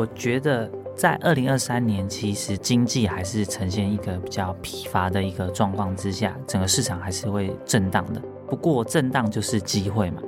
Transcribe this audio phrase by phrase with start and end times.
[0.00, 0.70] 我觉得。
[0.96, 8.20] 在二零二三年，其实经济还是呈现一个比较疲乏的一个状况之下，整个市场还是会震荡的。
[8.46, 10.20] 不过，震荡就是机会嘛。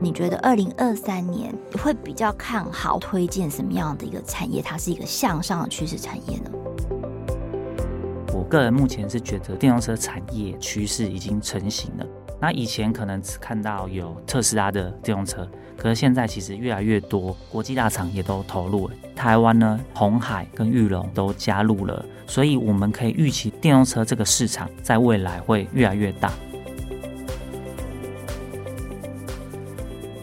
[0.00, 4.62] 你觉得二零二三年会比较看好推荐什么样的一个产业？
[4.62, 6.50] 它是一个向上的趋势产业呢？
[8.32, 12.06] 我个人目前是觉得电动车产业趋势已经成型了。
[12.40, 15.46] 那以前可能只看到有特斯拉的电动车。
[15.76, 26.30] 可是现在其实越来越多国际大厂也都投入了，台湾呢，红海跟裕隆都加入了，所以我们可以预期电动车这个市场在未来会越来越大。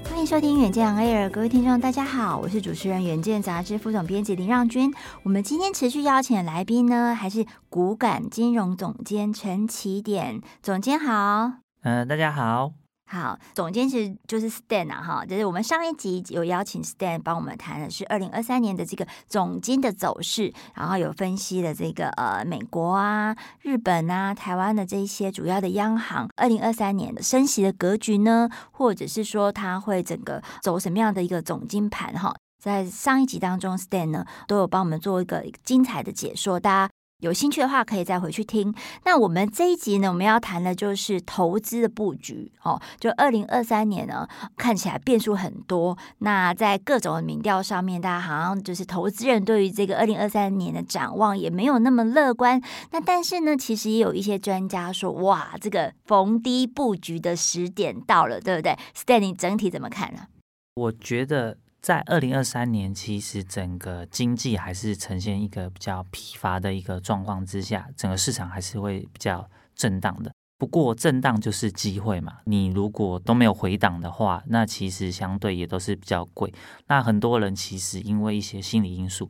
[0.08, 4.94] 欢迎收听远见 Air，各位听众大家好，我是主持人远见杂志副总编辑林让君。
[5.24, 11.67] 我们今天持续邀请的来宾呢，还是股感金融总监陈起点总监好。
[11.88, 12.74] 呃，大家好。
[13.10, 36.94] 好，总监其实就是 Stan 啊，哈，就是我们上一集有邀请 Stan 帮我们谈的是二零二三年的这个总金的走势，然后有分析了这个呃美国啊、日本啊、台湾的这一些主要的央行二零二三年的升息的格局呢，或者是说它会整个走什么样的一个总金盘哈，在上一集当中 Stan 呢都有帮我们做一个精彩的解说，大家。
[37.20, 38.72] 有兴趣的话，可以再回去听。
[39.04, 42.80] 那我们这一集呢，我们要谈的就是投资的布局哦。
[43.00, 45.98] 就二零二三年呢，看起来变数很多。
[46.20, 52.62] 那在各种民调上面，大家好像就是投资人对于这个二零二三年的展望也没有那么乐观。
[52.91, 60.28] 那但是呢，其实也有一些专家说，哇，这个逢低布局的时点到了，对不对？Stan，你整体怎么看呢？
[60.75, 61.58] 我觉得。
[61.82, 70.32] 在二零二三年，其实整个经济还是呈现一个比较疲乏的一个状况之下，整个市场还是会比较震荡的。
[70.58, 72.40] 不过，震荡就是机会嘛。
[72.46, 76.52] 你如果都没有回档的话，那其实相对也都是比较贵。
[76.88, 79.30] 那很多人其实因为一些心理因素，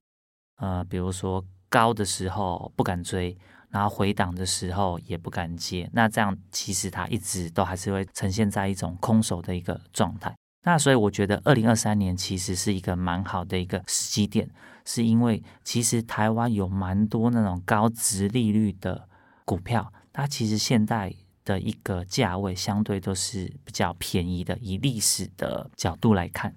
[0.55, 3.37] 呃，比如说高的时候不敢追，
[3.69, 10.33] 然后回档的时候也不敢接，那这样其实它一直都还是会呈现在一种空手的一个状态。
[10.67, 14.49] 那所以我觉得，二零二三年其实是一个蛮好的一个时机点，
[14.83, 19.07] 是因为其实台湾有蛮多那种高值利率的
[19.45, 26.53] 股票，它其实现在的一个价位相对都是比较便宜的，以历史的角度来看。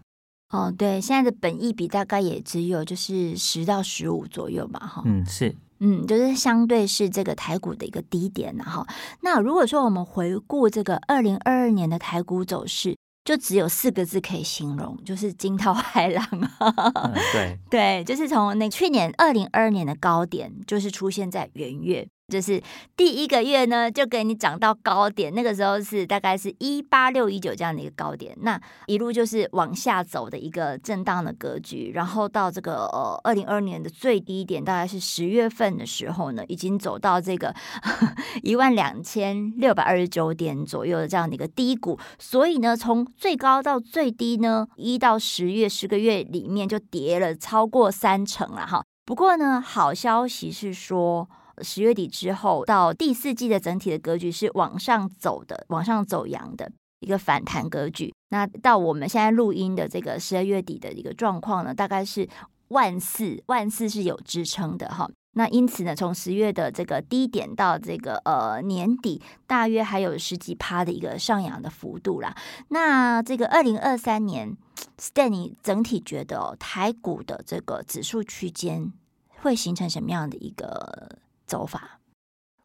[0.49, 5.03] 哦，对，现在的本益比大概也只有就是十到十五左右吧，哈。
[5.07, 8.85] 嗯，是，嗯，就是相对是这个台股的一个低点，然后，
[9.21, 12.97] 那如果说我们回顾这个二零二二年的台股走势。
[13.31, 16.25] 就只有四个字可以形容，就是惊涛骇浪
[16.59, 16.91] 啊！
[16.97, 22.09] 嗯、 对对，就是从那去年二零二二年的高点，就是出现在元月。
[22.31, 22.63] 就是
[22.97, 37.53] 第一个月呢，就给你涨到高点，那个时候是大概是一八六一九这样的一个高点，那一路就是往下走的一个震荡的格局，然后到这个呃二零二年的最低点，大概是十月份的时候呢，已经走到这个
[38.43, 48.85] 一万两千六百二十九点左右的这样的一个低谷，所以呢，从最高到最低呢，一到十月十个月里面就跌了超过三成了哈。
[49.05, 51.29] 不过呢，好消息是说。
[51.63, 58.13] 十月底之后，到第四季的整体的格局是往上走的，往上走阳的一个反弹格局。
[58.31, 62.29] 那到我们现在录音的这个十二月底的一个状况呢，大概是
[62.69, 65.11] 万四，万四是有支撑的哈。
[65.33, 72.37] 那因此呢，从十月的这个低点到这个呃年底，大约还有十几趴的一个上扬的幅度啦。
[72.69, 74.57] 那这个二零二三年
[74.99, 78.93] ，Stan 整体觉得哦，台股的这个指数区间
[79.29, 81.21] 会形成什么样的一个？
[81.51, 81.99] 走法，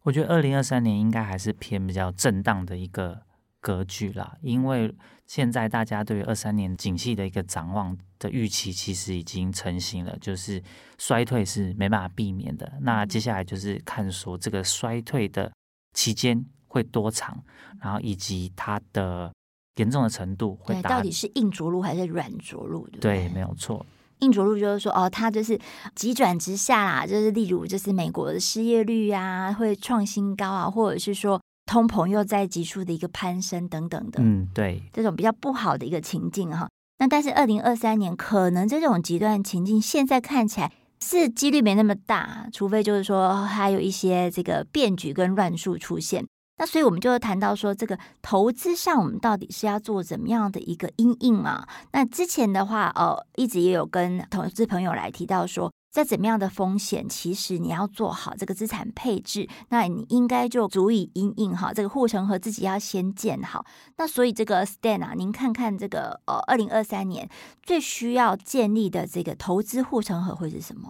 [0.04, 3.20] 我觉得二零二三年应该还是偏比较震荡的一个
[3.60, 4.94] 格局啦，因为
[5.26, 10.62] 现在大家对于二三年景气的一个展望的预期其实已经成型了，就是
[11.00, 12.72] 衰退是没办法避免的。
[12.82, 15.52] 那接下来就是看说这个衰退的
[15.94, 17.44] 期间会多长，
[17.82, 19.34] 然后以及它的
[19.78, 22.88] 严重的程度会到底是硬着陆还是软着陆？
[23.02, 23.84] 对，没有错。
[24.20, 25.60] 硬着陆就是说，哦，它就是
[25.96, 36.70] 急转直下啦，就是例如就是美国的失业率啊会创新高啊，或者是说通膨又在急速的一个攀升等等的，嗯，对，这种比较不好的一个情境哈。
[37.00, 40.72] 那但是二零二三年可能这种极端情境现在看起来
[41.02, 46.26] 是几率没那么大，除非就是说还有一些这个变局跟乱数出现。
[46.58, 51.68] 那所以我们就谈到说，这个投资上我们到底是要做怎么样的一个因应嘛？
[51.92, 55.72] 那之前的话，呃，一直也有跟投资朋友来提到说。
[55.96, 61.72] 在怎么样的风险，其实你要做好这个资产配置，那你应该就足以因应哈。
[61.72, 63.66] 这个护城河自己要先建好。
[63.96, 67.30] 那所以这个 Stan 啊，您看看这个呃，二零二三年
[67.64, 70.90] 最需要建立的这个投资护城河会是什么？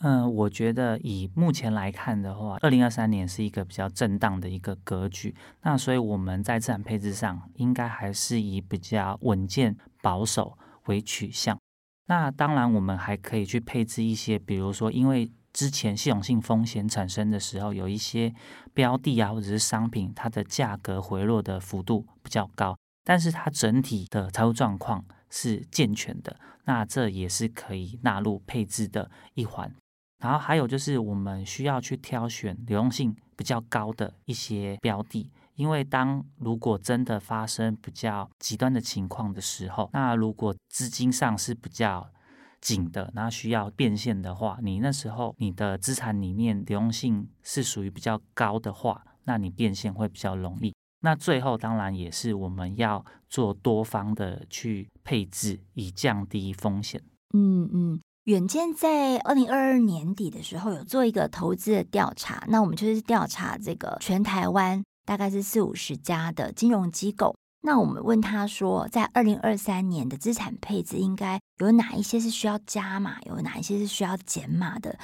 [0.00, 5.34] 嗯、我觉得以目前来看的话，二零二三年是一个比较震荡的一个格局。
[5.62, 11.58] 那所以我们在资产配置上，应该还是以比较稳健保守为取向。
[12.08, 18.32] 那当然，我们还可以去配置一些，比如说，因为之前系统性风险产生的时候，有一些
[18.74, 29.74] 标的啊，或者是商品，它的价格回落的幅度比较高，但是它整体的财务状况是健全的，那这也是可以纳入配置的一环。
[30.18, 35.30] 然后还有就是，我们需要去挑选流动性比较高的一些标的。
[35.54, 42.10] 因为当如果真的发生比较极端的情况的时候，那如果资金上是比较
[42.60, 50.74] 紧的，那需要变现的话，你那时候你的资产里面流动性是属于比较高的话，那你变现会比较容易。
[51.00, 57.00] 那最后当然也是我们要做多方的去配置，以降低风险。
[57.32, 64.82] 嗯嗯，远见在二零二二年底的时候有做一个投资的调查，那我们就是调查这个全台湾。
[65.04, 74.98] 大概是四五十家的金融机构，那我们问他说，在二零二三年的资产配置应该有哪一些是需要加码，有哪一些是需要减码的？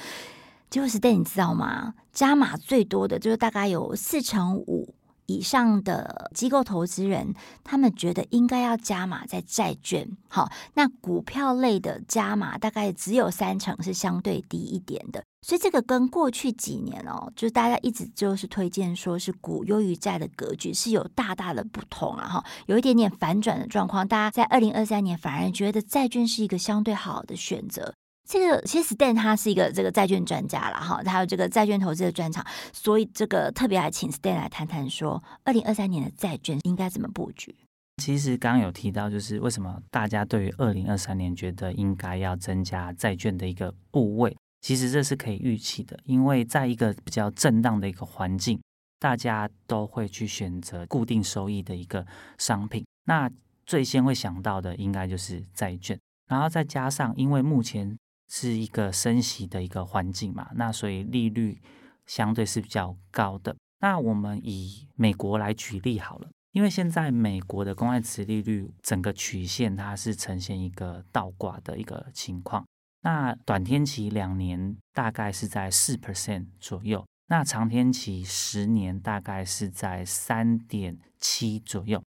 [0.69, 1.93] 结果是对，你知道吗？
[2.11, 4.93] 加码最多的就是大概有四成五。
[5.25, 7.33] 以上的机构投资人，
[7.63, 10.07] 他们觉得应该要加码在债券。
[10.27, 15.23] 好，那股票类的加码大概只有三成，是相对低一点的。
[15.45, 24.07] 所以这个跟过去几年哦，就大家一直就是推荐说是股优于债的格局是有大大的不同啊，哈，有一点点反转的状况。
[24.07, 27.93] 大家在二零二三年反而觉得债券是一个相对好的选择。
[28.27, 37.55] 这个其实 Stan 他是一个这个债券专家了哈，他有这个债券投资的专长，所以这个特别来请 Stan 来谈谈说，二零二三年的债券应该怎么布局？
[37.97, 48.59] 其实刚刚有提到，就是为什么大家对于二零二三年觉得应该要增加债券的一个部位，其实这是可以预期的，因为在一个比较震荡的一个环境，
[48.99, 52.03] 大家都会去选择固定收益的一个
[52.39, 53.29] 商品，那
[53.65, 57.95] 最先会想到的应该就是债券，然后再加上因为目前
[58.35, 61.61] 是一个升息的一个环境嘛，那所以利率
[62.07, 63.55] 相对是比较高的。
[63.79, 72.65] 那我们以美国来举例好了，因为现在美国的公债殖利率整个曲线它是呈现一个倒挂的一个情况。
[73.03, 82.01] 那短天期两年大概是在四 percent 左右，那长天期十年大概是在三点七左右。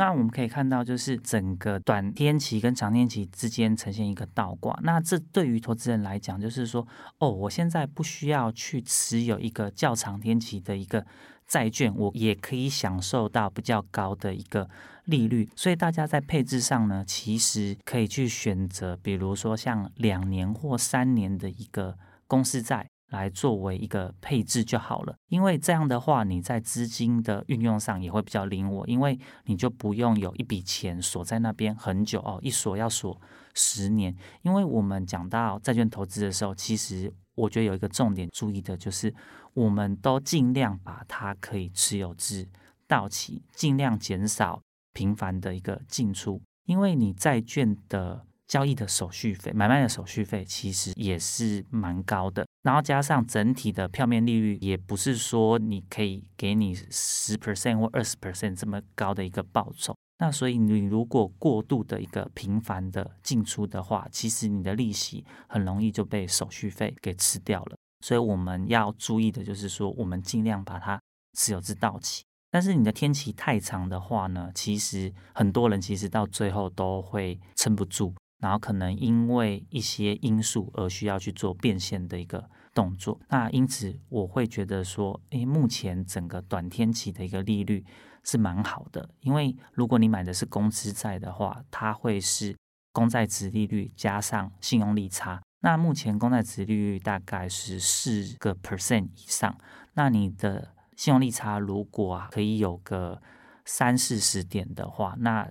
[0.00, 4.74] 那我们可以看到，就是整个短天期跟长天期之间呈现一个倒挂。
[4.82, 6.88] 那这对于投资人来讲，就是说，
[7.18, 11.04] 哦，我现在不需要去持有一个较长天期的一个
[11.46, 14.70] 债券，我也可以享受到比较高的一个
[15.04, 15.50] 利率。
[15.54, 22.88] 所以大家在配置上呢，其实可以去选择，比如说像两年或三年的一个公司债。
[23.10, 33.20] 来作为一个配置就好了，因为这样的话，你在资金的运用上也会比较灵活，因为你就不用有一笔钱锁在那边很久哦，一锁要锁
[33.54, 34.16] 十年。
[34.42, 39.14] 因为我们讲到债券投资的时候，其实我觉得有一个重点注意的就是，
[39.54, 42.48] 我们都尽量把它可以持有至
[42.86, 44.60] 到期，尽量减少
[44.92, 48.24] 频繁的一个进出，因为你债券的。
[48.50, 59.96] 交易的手续费、买卖的手续费其实也是蛮高的，然后加上整体的票面利率，也不是说你可以给你十 percent 或二十 percent 这么高的一个报酬。
[60.18, 67.76] 那所以你如果过度的一个频繁的进出的话，其实你的利息很容易就被手续费给吃掉了。
[68.04, 71.00] 所以我们要注意的就是说，我们尽量把它
[71.38, 72.22] 持有至到期。
[72.50, 78.14] 但是你的天期太长的话呢，其实很多人其实到最后都会撑不住。
[78.40, 87.84] 然后可能因为一些因素而需要去做变现的一个动作，那因此我会觉得说，诶，目前整个短天期的一个利率
[88.24, 92.56] 是蛮好的，因为如果你买的是公司债的话，它会是
[92.92, 99.56] 公债值利率加上信用利差，那目前公债值利率大概是四个 percent 以上，
[99.94, 103.20] 那你的信用利差如果可以有个
[103.64, 105.50] 三四十点的话，那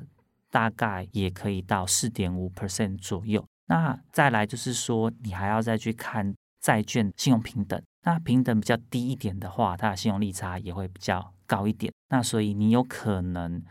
[0.52, 3.46] 大概也可以到四点五 percent 左右。
[3.68, 11.94] 那再来就是说，你还要再去看债券信用平等，那平等比较低一点的话，它的信用利差也会比较高一点。
[12.10, 13.64] 那所以你有可能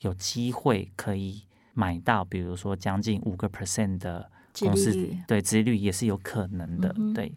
[0.00, 4.92] 有机会可以买到，比如说将近五个 percent 的公司，
[5.28, 7.32] 对，殖利率也是有可能的，嗯、对。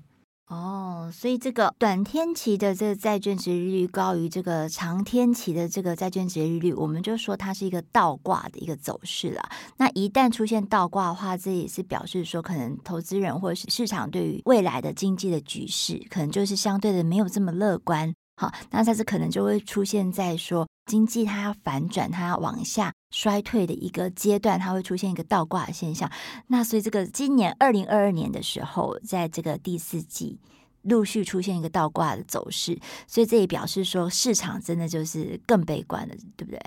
[0.47, 9.49] 哦，所以这个短天期的这个债券值利率高于这个长天期的这个债券值利率，我们就说它是一个倒挂的一个走势了。
[9.75, 18.13] 那一旦出现倒挂的话，这也是表示说，可能投资人或者是市场对于未来的经济的局势，可能就是相对的没有这么乐观。
[18.37, 20.65] 好，那它是可能就会出现在说。
[20.87, 26.09] 经济它要反转，它要往下衰退的一个阶段，它会出现一个倒挂的现象。
[26.47, 30.39] 那所以这个今年二零二二年的时候，在这个第四季
[30.83, 36.59] 陆续出现一个倒挂的走势，所以这也表示说市场真的就是更悲观了，对不对？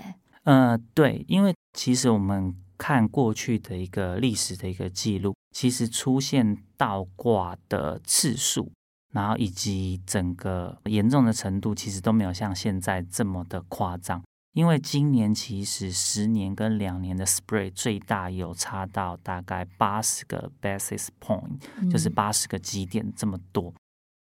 [0.43, 8.71] 呃，对，因为其实我们看过去的一个历史的一个记录，其实出现倒挂的次数。
[9.11, 14.21] 然后以及整个严重的程度，其实都没有像现在这么的夸张。
[14.53, 21.57] 因为今年其实十年跟两年的 spread 最大有差到大概八十个 basis point，
[21.89, 23.73] 就是八十个基点这么多。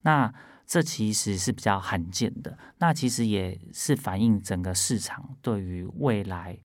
[0.02, 0.32] 那
[0.66, 2.56] 这其实是比较罕见的。
[2.78, 6.56] 那其实也是反映整个市场对于未来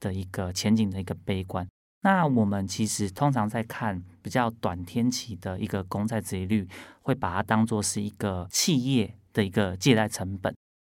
[0.00, 1.68] 的一个前景的一个悲观。
[2.02, 6.68] 那我们其实通常在看比较短天期的一个公债殖利率，
[7.02, 10.54] 会把它当做是一个企业的一个借贷成本。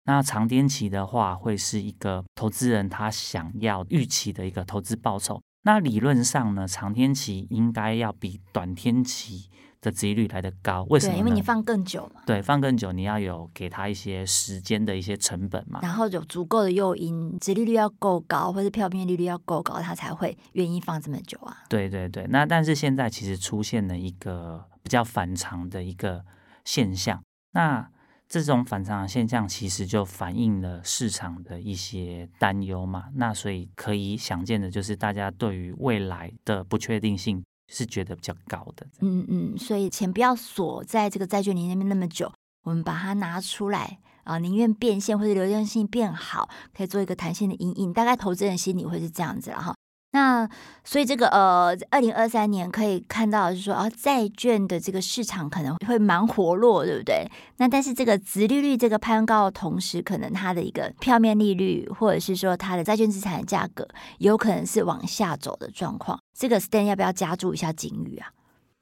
[0.04, 5.40] 那长天期的话，会是一个投资人他想要预期的一个投资报酬。
[5.62, 11.14] 那理论上呢，长天期应该要比短天期的殖利率来得高，为什么？
[11.14, 12.22] 对，因为你放更久嘛。
[12.26, 15.80] 对，放更久，你要有给他一些时间的一些成本嘛。
[15.82, 21.56] 然后有足够的诱因，殖利率要够高，或者票面利率要够高，他才会愿意放这么久啊。
[21.68, 26.24] 对对对，那但是现在其实出现了一个比较反常的一个
[26.64, 27.22] 现象，
[27.52, 27.90] 那
[28.28, 33.06] 这种反常的现象其实就反映了市场的一些担忧嘛。
[33.14, 37.42] 那所以可以想见的就是大家对于未来的不确定性。
[37.72, 42.30] 是觉得比较高的，嗯嗯，所以钱不要锁在这个债券里面那么久，
[42.64, 49.74] 我们把它拿出来啊，宁愿变现或者流动性变好，可以做一个弹性的阴影，大概投资人心里会是这样子了哈。
[50.12, 50.48] 那
[50.82, 57.30] 所以这个呃，二零二三年可以看到的是说啊，债券的这个市场可能会蛮活络，对不对？
[57.58, 63.86] 那但是这个殖利率这个攀高的同时，可能它的一个票面利率或者是说它的债券资产的价格，
[64.18, 66.18] 有可能是往下走的状况。
[66.36, 68.32] 这个 Stan 要不要加注一下警语啊？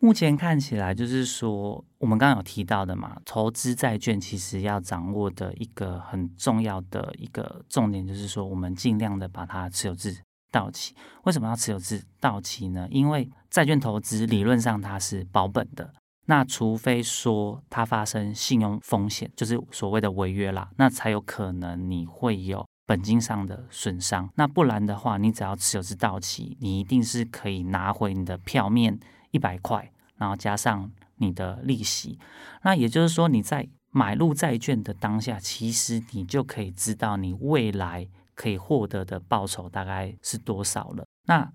[0.01, 10.17] 目前看起来就是说，我们刚刚有提到的嘛，投资债券其实要掌握的一个很重要的一个重点，就是说我们尽量的把它持有至
[10.51, 10.95] 到期。
[11.25, 12.87] 为什么要持有至到期呢？
[12.91, 15.93] 因为债券投资理论上它是保本的，
[16.27, 24.29] 那除非说它发生信用风险，就是所谓的违约啦，那才有可能你会有本金上的损伤。
[24.37, 28.99] 那不然的话，你只要持有至到期，你一定是可以拿回你的票面
[29.31, 32.19] 一百块，然后加上你的利息。
[32.63, 38.09] 那也就是说，你在买入债券的当下，其实你就可以知道你未来。
[38.39, 41.05] 可以获得的报酬大概是多少了？
[41.27, 41.53] 那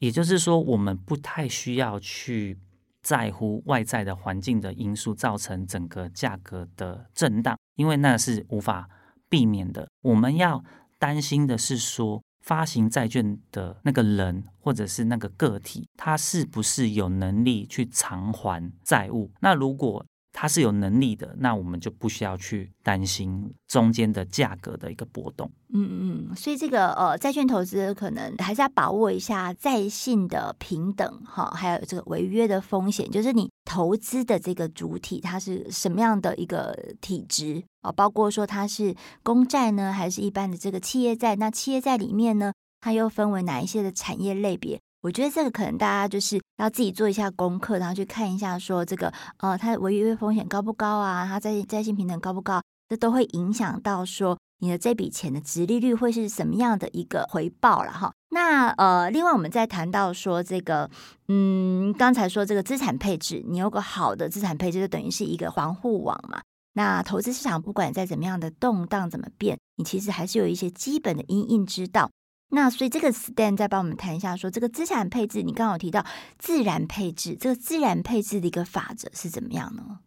[0.00, 2.58] 也就是说，我们不太需要去
[3.02, 8.90] 在乎外在的环境的因素造成整个价格的震荡，因为那是无法
[9.28, 9.88] 避免的。
[10.02, 10.64] 我们要
[10.98, 19.30] 担心的是说，发行债券的那个人或者是那个个体，他是不是有能力去偿还债务？
[19.40, 20.04] 那如果
[20.40, 25.50] 它是有能力的，那我们就不需要去担心中间的价格的一个波动。
[25.74, 37.90] 嗯嗯，所以这个呃，债券投资可能还是要把握一下债信的平等哈，还有这个违约的风险，就是你投资的这个主体它是什么样的一个体质啊？
[37.90, 41.34] 包括说它是公债呢，还是一般的这个企业债？
[41.34, 44.80] 那企业债里面呢，它又分为哪一些的产业类别？
[45.00, 51.24] 我觉得这个可能大家就是要自己做一下功课，然后去看一下说这个呃，它违约风险高不高啊？
[51.26, 52.60] 它在债信平等高不高？
[52.88, 58.12] 这都会影响到说你的这笔钱的殖利率会是什么样的一个回报了哈。
[58.30, 60.90] 那呃，另外我们再谈到说这个，
[61.28, 66.40] 嗯，刚才说这个资产配置，你有个好的资产配置，就等于是一个防护网嘛。
[66.72, 72.10] 那投资市场不管在怎么样的动荡怎么变，你其实还是有一些基本的因应之道。
[72.50, 76.04] 那所以这个 Stan 再帮我们谈一下，说这个资产配置，你刚好提到
[76.38, 80.00] 自然配置，这个自然配置的一个法则是怎么样呢？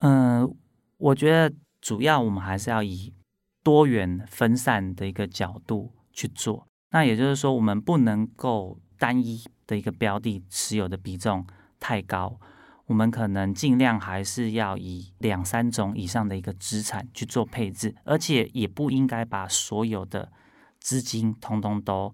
[0.00, 0.54] 嗯、
[0.98, 3.14] 我觉得主要我们还是要以
[3.62, 6.66] 多元分散的一个角度去做。
[6.92, 11.46] 那也就是说，我们不能够单一的一个标的持有的比重
[11.78, 12.38] 太高，
[12.86, 20.32] 我们可能尽量还是要以两三种以上的一个资产去做配置，而且也不应该把所有的
[20.80, 22.12] 资金通通都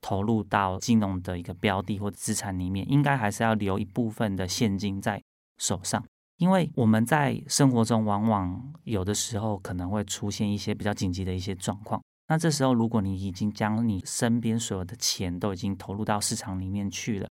[0.00, 5.22] 投入到金融的一个标的或资产里面，应该还是要留一部分的现金在
[5.58, 6.04] 手上，
[6.38, 12.02] 因为我们在生活中往往有的时候可能会出现一些比较紧急的一些状况。
[12.28, 17.28] 那这时候，如果你已经将你身边所有的钱都已经投入到市场里面去了，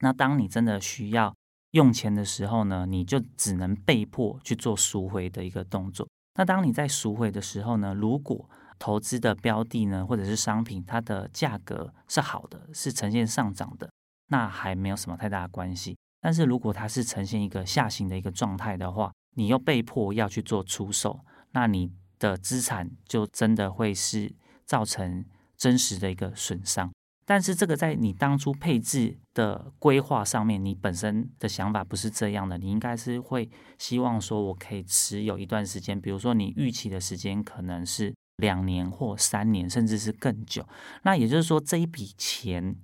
[0.00, 1.34] 那当你真的需要
[1.72, 6.08] 用钱的时候呢，你就只能被迫去做赎回的一个动作。
[6.38, 13.90] 那当你在赎回的时候呢，如果投资的标的呢，或者是商品，它的价格是好的，是呈现上涨的，
[14.28, 15.96] 那还没有什么太大的关系。
[16.20, 21.20] 但是如果它是呈现一个下行的一个状态的话，你又被迫要去做出售，
[21.52, 25.24] 那你的资产就真的会是造成
[25.56, 26.90] 真实的一个损伤。
[27.28, 40.66] 但是这个在你当初配置的规划上面，你本身的想法不是这样的，你应该是会希望说，我可以持有一段时间，比如说你预期的时间可能是两年或三年，甚至是更久。
[41.02, 42.76] 那也就是说，这一笔钱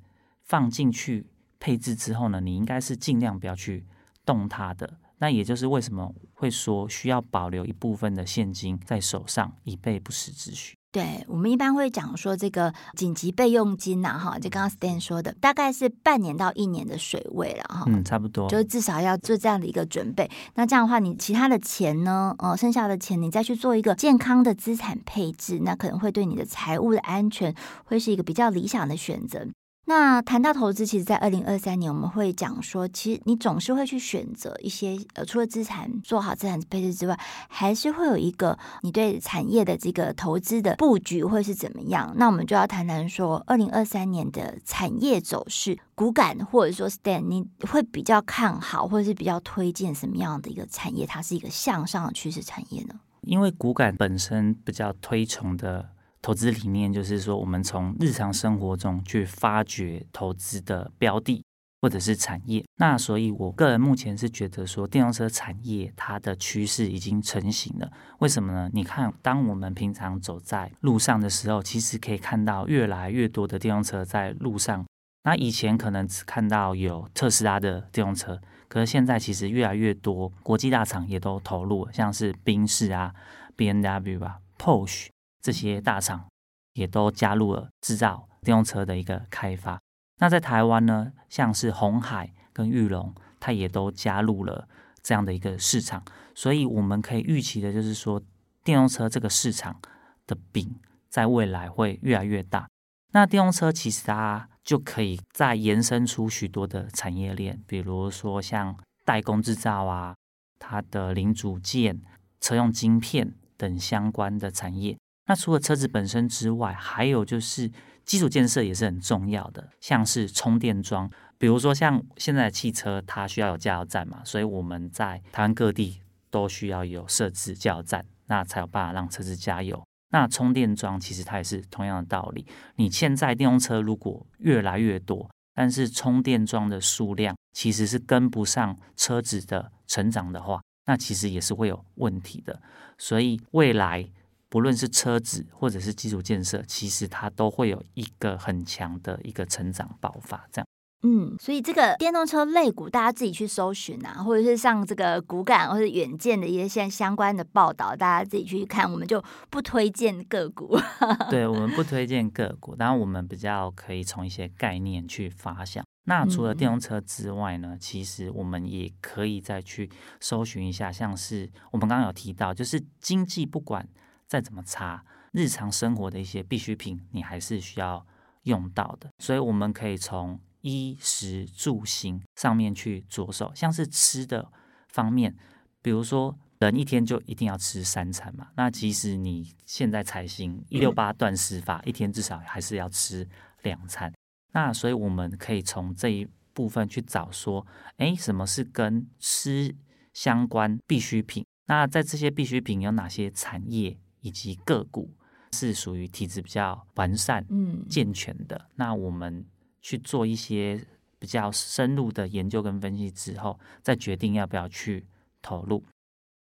[0.42, 1.26] 放进去
[1.58, 3.84] 配置之后呢，你应该是尽量不要去
[4.24, 4.98] 动它的。
[5.18, 10.76] 那也就是为什么会说需要保留一部分的现金在手上，以备不时之需。
[10.92, 20.30] 对，我们一般会讲说这个紧急备用金呐，哈，就刚刚 Stan 说的，大概是半年到一年的水位了，哈，嗯，差不多，就至少要做这样的一个准备。
[20.54, 29.46] 那这样的话，你其他的钱呢，呃，剩下的钱你再去做一个健康的资产配置，那可能会对你的财务的安全会是一个比较理想的选择。
[29.84, 42.12] 那谈到投资，其实，在二零二三年，我们会讲说，其实你总是会去选择一些呃，除了资产做好资产配置之外，还是会有一个你对产业的这个投资的布局会是怎么样？
[42.16, 51.04] 那我们就要谈谈说，二零二三年的产业走势，股感或者说 stand，你会比较看好，或者是比较推荐什么样的一个产业？
[51.04, 52.94] 它是一个向上的趋势产业呢？
[53.22, 55.90] 因为股感本身比较推崇的。
[56.22, 61.44] 投资理念就是说，我们从日常生活中去发掘投资的标的
[61.80, 62.64] 或者是产业。
[62.76, 67.90] 那所以，我个人目前是觉得说，电动车产业它的趋势已经成型了。
[68.20, 68.70] 为什么呢？
[68.72, 74.86] 你看，当我们平常走在路上的时候，其实可以看到越来越多的电动车在路上。
[75.24, 83.12] 那以前可能只看到有特斯拉的电动车，可是现在其实越来越多国际大厂也都投入了，像是宾士啊、
[83.56, 85.08] BMW 啊、Porsche。
[85.42, 86.26] 这些大厂
[86.74, 89.78] 也都加入了制造电动车的一个开发。
[90.18, 94.68] 那在台湾呢，像是鸿海跟裕隆，它也都加入了
[95.02, 96.04] 这样的一个市场。
[96.34, 98.22] 所以我们可以预期的就是说，
[98.62, 99.80] 电动车这个市场
[100.26, 100.76] 的饼
[101.08, 102.68] 在未来会越来越大。
[103.12, 110.14] 那电动车其实它就可以再延伸出许多的产业链，比如说像代工制造啊，
[110.58, 112.00] 它的零组件、
[112.40, 114.96] 车用晶片等相关的产业。
[115.26, 117.70] 那除了车子本身之外，还有就是
[118.04, 121.08] 基础建设也是很重要的，像是充电桩，
[121.38, 129.80] 比如说像现在的汽车，它需要有加油站嘛，所以我们在台湾各地都需要有设置加油站，那才有办法让车子加油。
[130.10, 142.60] 那充电桩其实它也是同样的道理，你现在电动车如果越来越多，但是充电桩的数量其实是跟不上车子的成长的话，那其实也是会有问题的。
[142.98, 144.10] 所以未来。
[144.52, 150.66] 不论是车子或者是基础建设，其实它都会有一个很强的一个成长爆发，这样。
[151.04, 158.92] 嗯，所以这个电动车类股，大家自己去搜寻啊，或者是上这个股感或者远见的一些相关的报道，大家自己去看。
[158.92, 160.78] 我们就不推荐个股。
[161.30, 165.82] 对，我们不推荐个股，当然我们比较可以从一些概念去发想。
[166.04, 173.88] 那除了电动车之外呢，嗯、其实我们也可以再去搜寻一下，像是我们刚刚有提到，就是经济不管。
[174.32, 178.02] 再怎么差，日常生活的一些必需品，你还是需要
[178.44, 179.10] 用到的。
[179.18, 184.50] 所以我们可以从衣食住行上面去着手，像是吃的
[184.88, 185.36] 方面，
[185.82, 188.48] 比如说人一天就一定要吃三餐嘛。
[188.56, 193.28] 那即使你现在才行一六八断食法，一天至少还是要吃
[193.64, 194.10] 两餐。
[194.54, 197.66] 那所以我们可以从这一部分去找说，
[197.98, 199.76] 诶，什么是跟吃
[200.14, 201.44] 相关必需品？
[201.66, 203.98] 那在这些必需品有哪些产业？
[204.22, 205.10] 以及个股
[205.52, 209.44] 是属于体质比较完善、嗯健全的，那我们
[209.80, 210.82] 去做一些
[211.18, 215.06] 比较深入的研究跟分析之后，再决定要不要去
[215.42, 215.84] 投入。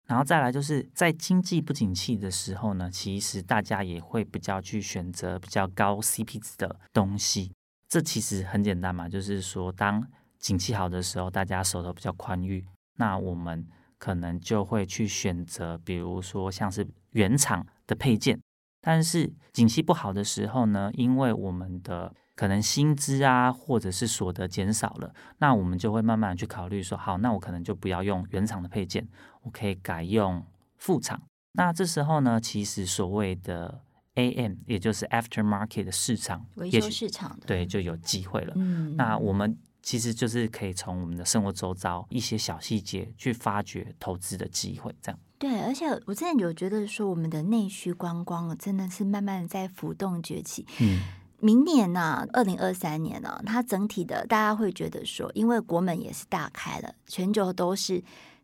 [0.07, 7.53] 然后再来就是在经济不景气的时候呢，其实大家也会比较去选择比较高 CP 值的东西。
[7.89, 10.07] 这其实很简单嘛，就是说当
[10.39, 13.67] 景气好的时候，大家手头比较宽裕，那我们
[13.99, 18.41] 可能就会去选择，比如说像是原厂的配件。
[18.85, 29.07] 但是景气不好的时候呢，因为我们的可能薪资啊，或者是所得减少了，那我们就会慢慢去考虑说，好，那我可能就不要用原厂的配件，
[29.43, 30.45] 我可以改用
[30.79, 31.23] 副厂。
[31.53, 33.83] 那这时候呢，其实所谓的
[34.15, 38.53] AM，也就是 Aftermarket 的市场，维修市场的，对，就有机会了。
[38.57, 45.21] 嗯，那我们其实就是可以从我们的生活周遭一些小细节去发掘投资的机会，这样。
[45.43, 50.65] 对，而且我真的有觉得说，我们的内需观光真的是慢慢在浮动崛起。
[50.81, 51.01] 嗯，
[51.41, 58.01] 明年呢、啊，二零二三年呢、啊，它整体的大家会觉得说，因为国门也是大开了，全球都是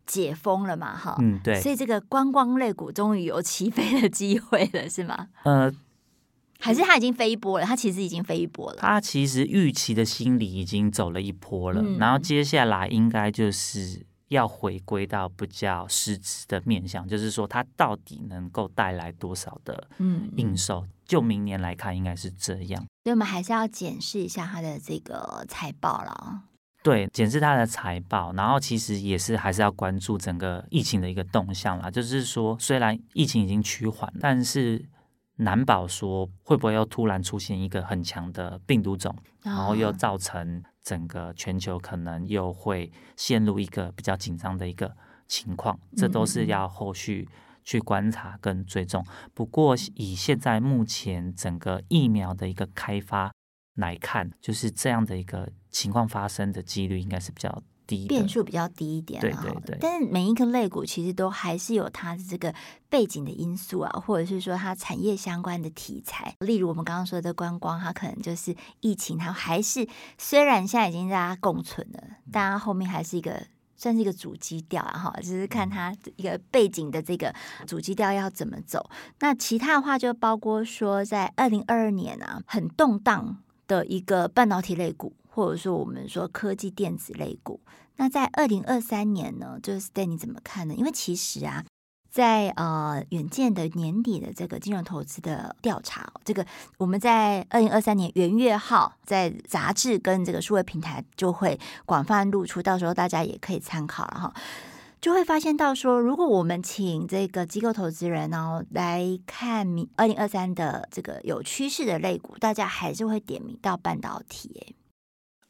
[0.06, 5.28] 解封了嘛，哈，嗯，对，所以这个观光类股终于有起飞的机会了，是吗？
[5.44, 5.72] 呃，
[6.58, 7.64] 还是它已经飞一波了？
[7.64, 8.78] 它其实已经飞一波了。
[8.80, 14.07] 它其实预期的心理已经走了一波了，嗯、然后接下来应该就是。
[14.28, 20.80] 要回归到比较实质的面向，就是说它到底能够带来多少的嗯营收？
[20.80, 22.80] 嗯、就明年来看，应该是这样。
[23.04, 26.42] 所以我们还是要检视一下它的这个财报了。
[26.82, 31.90] 对，检视它的财报，然后其实也是还是要关注整个疫情的一个动向啦。
[31.90, 34.84] 就是说，虽然疫情已经趋缓，但是
[35.36, 40.62] 难保说会不会又突然出现一个很强的病毒种，然后又造成。
[40.88, 44.96] 整个全球可能又会陷入一个比较紧张的一个
[45.26, 47.28] 情况，这都是要后续
[47.62, 49.04] 去观察跟追踪。
[49.34, 53.30] 不过以现在目前整个疫苗的一个开发
[53.74, 57.62] 来看，就是这样的一个情况发生的几率应该是比较。
[58.06, 59.78] 变数比较低一点，对对对。
[59.80, 62.54] 但是每一个类股其实都还是有它的这个
[62.90, 66.34] 背景的因素啊，或者是说它产业相关的题材。
[66.40, 73.42] 例如我们刚刚说的观光，它可能就是疫情，它还是虽然现在已经大家共存了，但它后面还是一个
[73.76, 77.34] 算是一个主基调啊，哈，就是看它一个背景的这个
[77.66, 78.90] 主基调要怎么走。
[79.20, 85.14] 那其他的话就包括说，在二零二二年啊，很动荡的一个半导体类股。
[85.38, 87.60] 或者说我们说科技电子类股，
[87.94, 90.74] 那在二零二三年呢，就是 Stan 你怎么看呢？
[90.74, 91.64] 因为其实啊，
[92.10, 96.44] 在呃远见的年底的这个金融投资的调查，这个
[96.76, 104.34] 我们在二零二三年元月号在杂志跟这个数位平台就会广泛露出，到时候大家也可以参考了哈。
[105.00, 114.74] 就会发现到说，如果我们请这个机构投资人呢来看明二零二三的这个有趋势的类股，大家还是会点名到半导体。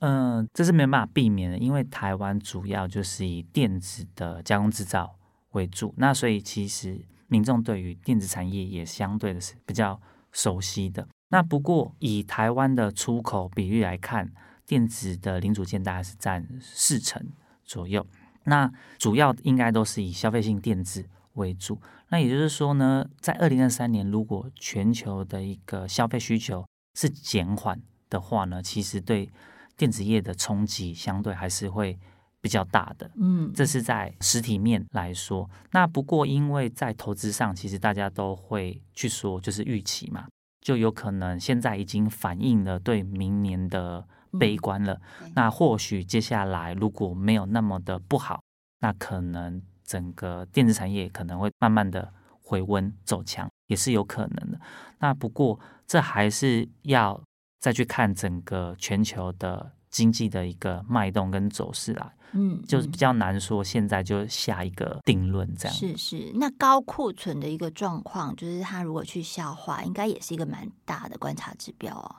[0.00, 5.16] 嗯、呃，这是没办法避免的，因为台湾主要就是以电子的加工制造
[5.52, 10.00] 为主，那所以其实民众对于电子产业也相对的是比较
[10.32, 11.06] 熟悉的。
[11.30, 14.32] 那不过以台湾的出口比率来看，
[14.66, 17.22] 电子的零组件大概是占四成
[17.64, 18.06] 左右，
[18.44, 21.80] 那主要应该都是以消费性电子为主。
[22.08, 29.30] 那也就是说呢，在二零二三年，如果全球的一个消费需求是减缓的话呢，其实对
[29.78, 31.98] 电子业的冲击相对还是会
[32.40, 35.48] 比较大的，嗯，这是在实体面来说。
[35.70, 40.26] 那不过因为在投资上，其实大家都会去说，就是预期嘛，
[40.60, 44.06] 就有可能现在已经反映了对明年的
[44.38, 45.00] 悲观了。
[45.22, 48.40] 嗯，那或许接下来如果没有那么的不好，
[48.80, 52.12] 那可能整个电子产业可能会慢慢的
[52.42, 54.60] 回温走强，也是有可能的。
[54.98, 57.20] 那不过这还是要。
[57.60, 65.76] 再去看整个全球的经济的一个脉动跟走势啦，嗯，就是比较难说现在就下一个定论这样。
[65.76, 72.14] 是是，那高库存的一个状况，就是它如果去消化，应该也是一个蛮大的观察指标哦。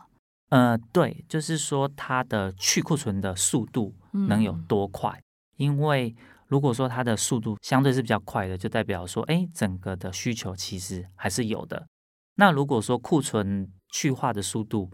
[0.50, 5.12] 呃，对，就是说它的去库存的速度能有多快？
[5.12, 5.24] 嗯，
[5.58, 6.16] 因为
[6.48, 11.88] 如果说它的速度相对是比较快的，就代表说，哎，整个的需求其实还是有的。
[12.36, 14.90] 那如果说库存去化的速度，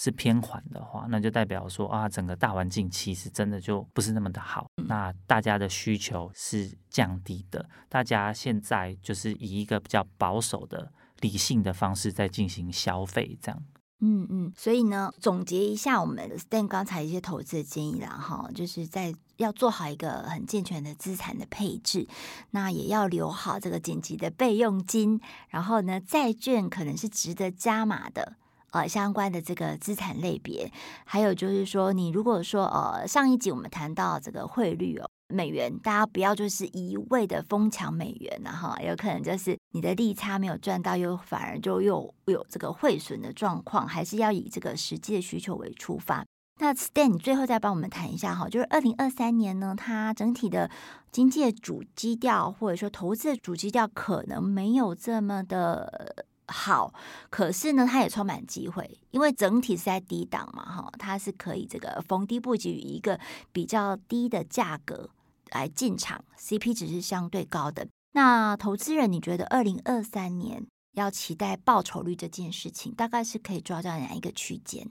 [0.00, 4.68] 是偏缓的话，那就代表说啊，整个大环境其实真的就不是那么的好。
[4.86, 13.60] 那大家的需求是降低的，大家现在就是以一个比较保守的、理性的方式在进行消费，这样。
[14.00, 22.06] 嗯嗯，所以呢，总结一下我们 Stan 刚才一些投资的建议啦，哈，就是在要做好一个很健全的资产的配置，
[22.52, 28.36] 那也要留好这个紧急的备用金，然后呢，债券可能是值得加码的。
[28.70, 30.70] 呃，相关的这个资产类别，
[31.04, 46.24] 还有就是说，你如果说呃，上一集我们谈到这个汇率哦，美元，大家不要就是一味的疯抢美元呐哈，有可能就是你的利差没有赚到，又反而就又有这个汇损的状况，还是要以这个实际的需求为出发。
[46.60, 50.68] 那 Stan，你最后再帮我们谈一下哈，就是二零二三年呢，它整体的
[51.12, 56.92] 经济的主基调或者说投资的主基调可能没有这么的好，
[57.28, 63.20] 可是呢，它也充满机会，因为整体是在低档嘛哈，它是可以这个逢低布局以一个
[63.52, 65.10] 比较低的价格
[65.50, 67.86] 来进场，CP 值是相对高的。
[68.12, 74.90] 那投资人，你觉得二零二三年要期待报酬率这件事情，大概是可以抓到哪一个区间？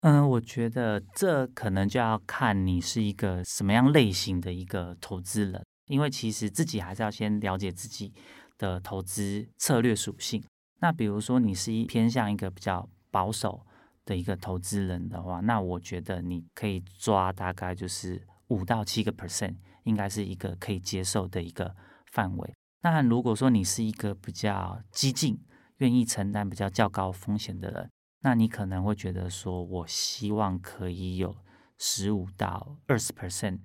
[0.00, 8.12] 嗯，我觉得这可能就要看你是一个什么样类型的一个投资人，因为其实自己还是要先了解自己
[8.58, 10.42] 的投资策略属性。
[10.82, 13.64] 那比如说你是一偏向一个比较保守
[14.04, 21.76] 的一个投资人的话，那我觉得你可以抓大概就是五到七个 percent，应该是一个可以接受的一个
[22.10, 22.54] 范围。
[22.82, 25.40] 那如果说你是一个比较激进、
[25.76, 27.88] 愿意承担比较较高风险的人，
[28.22, 31.36] 那你可能会觉得说，我希望可以有
[31.78, 33.60] 十五到二十 percent，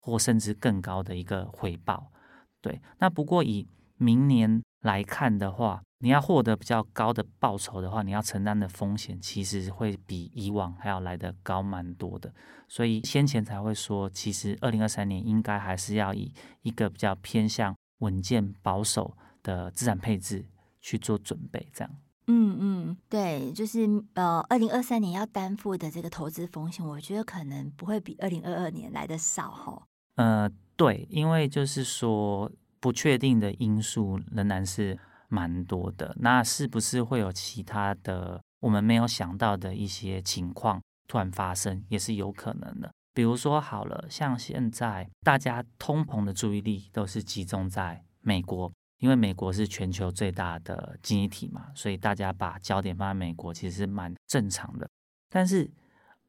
[0.00, 2.12] 或甚至更高的一个回报。
[2.60, 12.32] 对，那不过以明年来看的话，你要获得比较高的报酬的话，你要承担的风险其实会比以往还要来得高蛮多的。
[12.68, 16.32] 所以先前才会说，其实二零二三年应该还是要以
[16.62, 20.44] 一个比较偏向稳健保守的资产配置
[20.80, 21.90] 去做准备，这样。
[22.30, 29.82] 嗯嗯，对，就是呃，二零二三年要担负的这个投资风险，我觉得可能不会比二零二二年来的少哈。
[30.16, 36.14] 呃，对，因为就是说不确定的因素仍然是蛮多的。
[36.18, 42.92] 那是不是会有其他的我们没有想到的一些情况突然发生，也是有可能的。
[43.14, 48.72] 比如说好了，像现在大家通膨的注意力都是集中在美国。
[48.98, 54.88] 因为美国是全球最大的经济体嘛，所以大家把焦点放在美国其实是蛮正常的。
[55.28, 55.70] 但是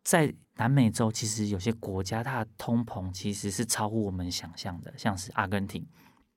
[0.04, 5.84] 在南美洲，其实有些国家它的通膨其实是超乎我们想象的，像是阿根廷。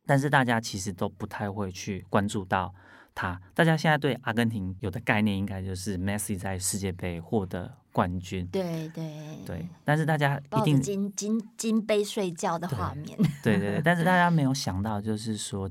[0.06, 2.74] 但是大家其实都不太会去关注到
[3.14, 3.40] 他。
[3.54, 8.46] 大家现在对阿根廷有的概念，应该就是梅西在世界杯获得冠军。
[8.48, 9.68] 对对对。
[9.84, 13.16] 但是大家一定金金金杯睡觉的画面。
[13.42, 13.82] 对对对。
[13.84, 15.70] 但是大家没有想到，就是说。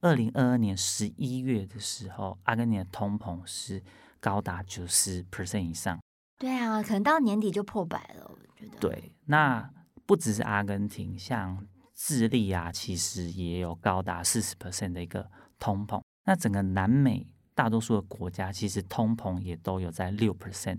[0.00, 3.82] 二零二二年十一月的时候，阿根廷的通膨是
[4.20, 5.98] 高达九十 percent 以上。
[6.38, 8.30] 对啊，可能到年底就破百了。
[8.30, 8.78] 我觉得。
[8.78, 9.68] 对，那
[10.06, 11.66] 不只是阿根廷，像
[12.00, 16.00] 智利啊，其实也有高达四十 percent 的一个通膨。
[16.24, 20.78] 那整个南美大多数的国家，其实通膨也都有在六 percent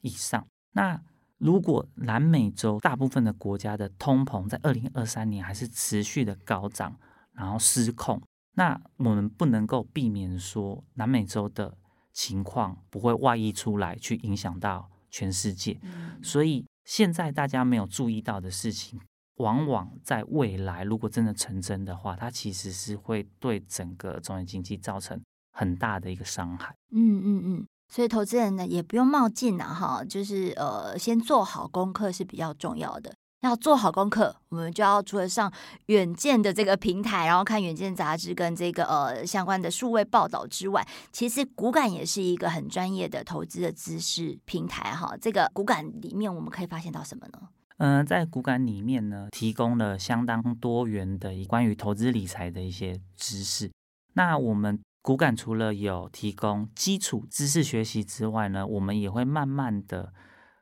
[0.00, 0.46] 以上。
[0.72, 1.02] 那
[1.38, 6.96] 如果南美洲大部分的国家的通膨在二零二三年还是持续的高涨，
[7.32, 8.22] 然后失控。
[8.54, 11.76] 那我们不能够避免说南美洲的
[12.12, 15.80] 情况不会外溢出来，去影响到全世界。
[16.22, 19.00] 所以现在大家没有注意到的事情，
[19.40, 25.20] 往往在未来如果真的成真的话，它其实是会对整个中原经济造成
[25.52, 26.74] 很大的一个伤害。
[26.92, 33.12] 嗯嗯嗯，所以投资人呢也不用冒进了哈，就是呃先做好功课是比较重要的。
[33.40, 35.50] 要做好功课，我们就要除了上
[35.86, 45.16] 远见的这个平台，然后看远见杂志跟这个呃相关的数位报道之外，其实股感也是一个很专业的投资的知识平台哈。
[45.18, 47.48] 这个股感里面我们可以发现到什么呢？
[47.80, 53.70] 嗯、在股感里面呢，提供了相当多元的关于投资理财的一些知识。
[54.12, 60.12] 那我们股感除了有提供基础知识学习之外呢，我们也会慢慢的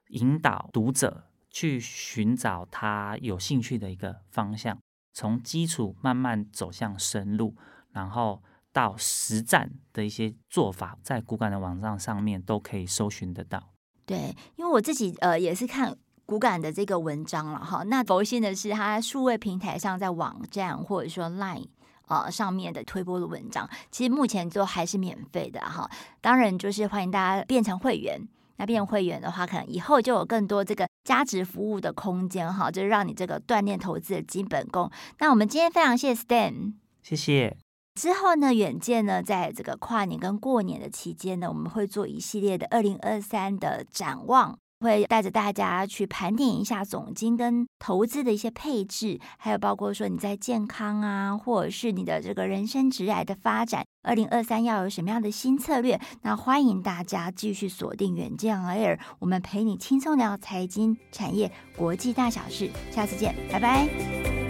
[0.09, 1.25] 引导读者。
[1.51, 4.79] 去寻找他有兴趣的一个方向，
[5.15, 7.57] 从基础慢慢走向深入，
[7.91, 13.73] 然后到实战的一些做法，在股感的网站上面都可以搜寻得到。
[14.05, 15.97] 对，因为我自己呃也是看
[16.29, 17.83] 股感的这个文章了哈。
[17.85, 21.69] 那佛心的是，它数位平台上在网站或者说 Line
[22.07, 25.91] 呃上面的推播的文章，其实目前都还是免费的哈。
[26.21, 28.29] 当然就是欢迎大家变成会员。
[28.61, 34.91] 那变成会员的话，可能以后就有更多这个价值服务的空间哈，就是让你这个锻炼投资的基本功。
[35.21, 37.57] 那我们今天非常谢谢 Stan，谢谢。
[37.95, 44.59] 之后呢，远见呢，在这个跨年跟过年的期间呢，我们会做一系列的二零二三的展望。
[44.81, 56.01] 会带着大家去盘点一下总金跟投资的一些配置，还有包括说你在健康啊，或者是你的这个人生职涯的发展，二零二三要有什么样的新策略？
[56.23, 64.48] 那欢迎大家继续锁定远见 Air，我们陪你轻松聊财经、产业、国际大小事，下次见，拜拜。